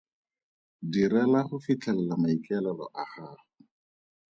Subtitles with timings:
[0.93, 3.43] Direla go fitlhelela maikaelelo a gago.